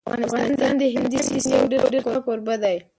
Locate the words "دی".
2.63-2.77